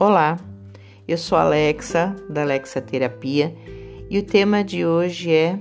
[0.00, 0.38] Olá,
[1.08, 3.52] eu sou Alexa, da Alexa Terapia,
[4.08, 5.58] e o tema de hoje é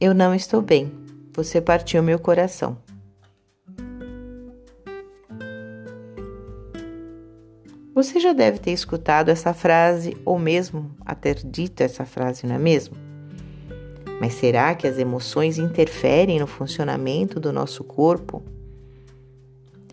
[0.00, 0.90] Eu não estou bem,
[1.34, 2.78] você partiu meu coração.
[7.94, 12.54] Você já deve ter escutado essa frase, ou mesmo a ter dito essa frase, não
[12.54, 12.96] é mesmo?
[14.18, 18.42] Mas será que as emoções interferem no funcionamento do nosso corpo?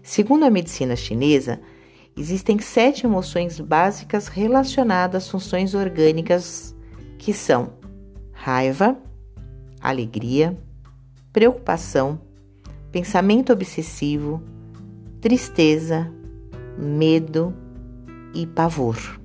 [0.02, 1.60] Segundo a medicina chinesa,
[2.18, 6.74] Existem sete emoções básicas relacionadas às funções orgânicas
[7.18, 7.74] que são
[8.32, 8.98] raiva,
[9.82, 10.58] alegria,
[11.34, 12.20] preocupação,
[12.90, 14.42] pensamento obsessivo,
[15.20, 16.10] tristeza,
[16.78, 17.54] medo
[18.34, 19.20] e pavor.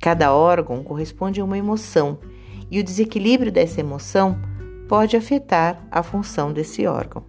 [0.00, 2.18] Cada órgão corresponde a uma emoção
[2.68, 4.40] e o desequilíbrio dessa emoção
[4.88, 7.24] pode afetar a função desse órgão.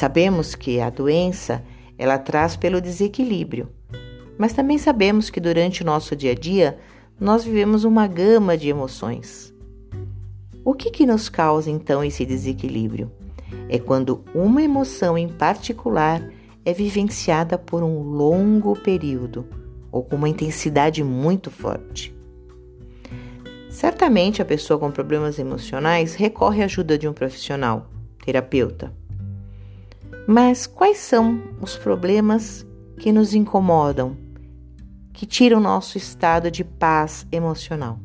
[0.00, 1.62] Sabemos que a doença
[1.98, 3.68] ela traz pelo desequilíbrio,
[4.38, 6.78] mas também sabemos que durante o nosso dia a dia
[7.20, 9.52] nós vivemos uma gama de emoções.
[10.64, 13.12] O que, que nos causa então esse desequilíbrio?
[13.68, 16.26] É quando uma emoção em particular
[16.64, 19.46] é vivenciada por um longo período
[19.92, 22.16] ou com uma intensidade muito forte.
[23.68, 27.90] Certamente a pessoa com problemas emocionais recorre à ajuda de um profissional,
[28.24, 28.98] terapeuta.
[30.32, 32.64] Mas quais são os problemas
[33.00, 34.16] que nos incomodam,
[35.12, 37.98] que tiram nosso estado de paz emocional?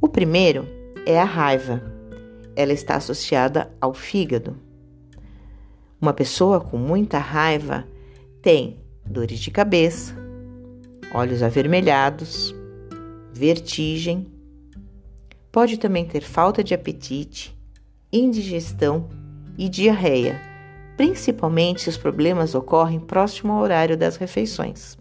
[0.00, 0.66] O primeiro
[1.04, 1.82] é a raiva.
[2.56, 4.56] Ela está associada ao fígado.
[6.00, 7.86] Uma pessoa com muita raiva
[8.40, 10.16] tem dores de cabeça,
[11.12, 12.54] olhos avermelhados,
[13.30, 14.26] vertigem,
[15.52, 17.54] pode também ter falta de apetite,
[18.10, 19.06] indigestão
[19.58, 20.53] e diarreia
[20.96, 24.96] principalmente se os problemas ocorrem próximo ao horário das refeições.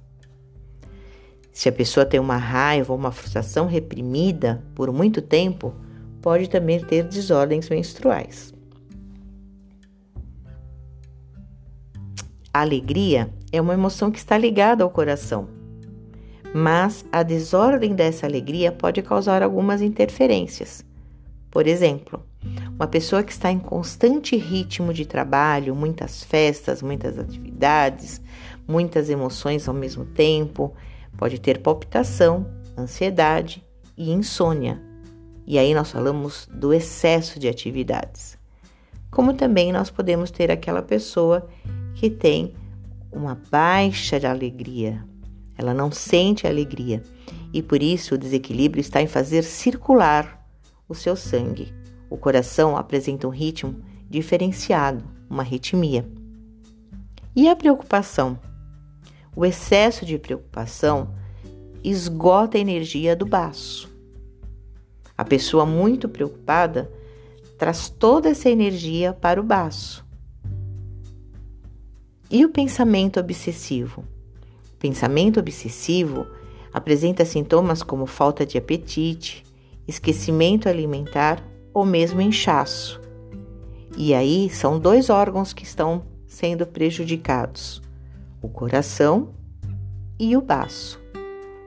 [1.52, 5.74] Se a pessoa tem uma raiva ou uma frustração reprimida por muito tempo,
[6.22, 8.54] pode também ter desordens menstruais.
[12.52, 15.48] A alegria é uma emoção que está ligada ao coração,
[16.54, 20.86] mas a desordem dessa alegria pode causar algumas interferências.
[21.52, 22.24] Por exemplo,
[22.84, 28.22] uma pessoa que está em constante ritmo de trabalho, muitas festas, muitas atividades,
[28.68, 30.74] muitas emoções ao mesmo tempo,
[31.18, 32.46] pode ter palpitação,
[32.78, 33.64] ansiedade
[33.96, 34.82] e insônia.
[35.48, 38.38] E aí nós falamos do excesso de atividades.
[39.10, 41.48] Como também nós podemos ter aquela pessoa
[41.96, 42.54] que tem
[43.14, 45.06] uma baixa de alegria.
[45.58, 47.02] Ela não sente alegria
[47.54, 50.46] e por isso o desequilíbrio está em fazer circular
[50.90, 51.83] o seu sangue
[52.14, 56.08] o coração apresenta um ritmo diferenciado, uma arritmia.
[57.36, 58.40] E a preocupação?
[59.36, 61.16] O excesso de preocupação
[61.84, 63.90] esgota a energia do baço.
[65.18, 66.88] A pessoa muito preocupada
[67.58, 70.06] traz toda essa energia para o baço.
[72.30, 74.02] E o pensamento obsessivo?
[74.72, 76.28] O pensamento obsessivo
[76.72, 79.44] apresenta sintomas como falta de apetite,
[79.88, 83.02] esquecimento alimentar ou mesmo inchaço.
[83.98, 87.82] E aí são dois órgãos que estão sendo prejudicados:
[88.42, 89.30] o coração
[90.20, 91.02] e o baço.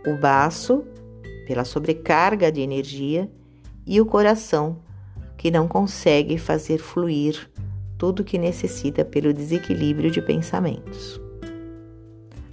[0.07, 0.85] O baço,
[1.47, 3.31] pela sobrecarga de energia,
[3.87, 4.79] e o coração,
[5.37, 7.51] que não consegue fazer fluir
[7.99, 11.21] tudo que necessita pelo desequilíbrio de pensamentos.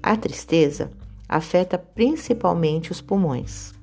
[0.02, 0.92] A tristeza
[1.28, 3.74] afeta principalmente os pulmões.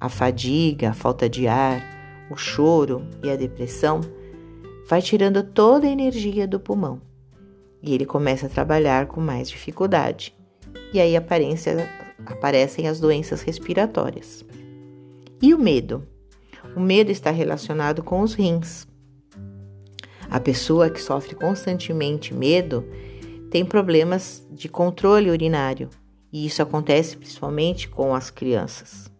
[0.00, 4.00] A fadiga, a falta de ar, o choro e a depressão,
[4.88, 7.00] vai tirando toda a energia do pulmão
[7.82, 10.34] e ele começa a trabalhar com mais dificuldade.
[10.92, 14.44] E aí aparecem as doenças respiratórias.
[15.40, 16.06] E o medo?
[16.76, 18.86] O medo está relacionado com os rins.
[20.30, 22.86] A pessoa que sofre constantemente medo
[23.50, 25.90] tem problemas de controle urinário,
[26.32, 29.10] e isso acontece principalmente com as crianças.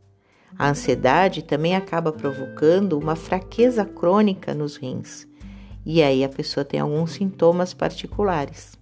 [0.59, 5.27] A ansiedade também acaba provocando uma fraqueza crônica nos rins,
[5.85, 8.79] e aí a pessoa tem alguns sintomas particulares.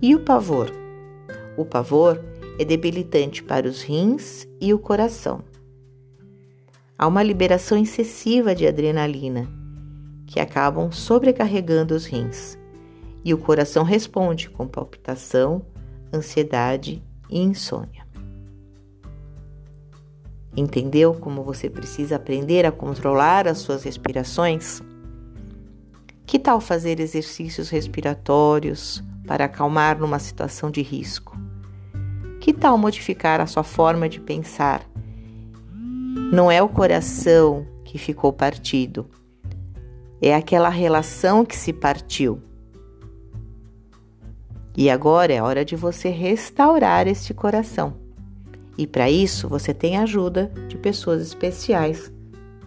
[0.00, 0.70] E o pavor?
[1.56, 2.22] O pavor
[2.58, 5.42] é debilitante para os rins e o coração.
[6.96, 9.48] Há uma liberação excessiva de adrenalina,
[10.26, 12.58] que acabam sobrecarregando os rins,
[13.24, 15.64] e o coração responde com palpitação,
[16.12, 18.03] ansiedade e insônia.
[20.56, 24.80] Entendeu como você precisa aprender a controlar as suas respirações?
[26.24, 31.36] Que tal fazer exercícios respiratórios para acalmar numa situação de risco?
[32.40, 34.88] Que tal modificar a sua forma de pensar?
[36.32, 39.08] Não é o coração que ficou partido,
[40.22, 42.40] é aquela relação que se partiu.
[44.76, 48.03] E agora é hora de você restaurar este coração.
[48.76, 52.12] E para isso você tem a ajuda de pessoas especiais,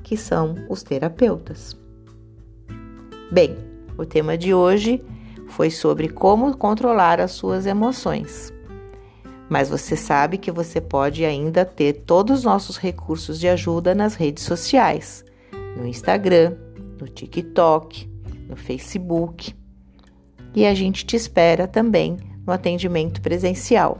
[0.04, 1.78] que são os terapeutas.
[3.32, 3.58] Bem,
[3.98, 5.04] o tema de hoje
[5.50, 8.54] foi sobre como controlar as suas emoções.
[9.50, 14.16] Mas você sabe que você pode ainda ter todos os nossos recursos de ajuda nas
[14.16, 15.24] redes sociais,
[15.78, 16.56] no Instagram,
[17.00, 18.10] no TikTok,
[18.48, 19.54] no Facebook.
[20.56, 24.00] E a gente te espera também no atendimento presencial.